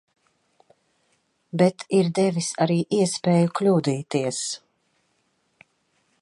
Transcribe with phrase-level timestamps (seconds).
[1.61, 4.41] Bet ir devis arī iespēju kļūdīties.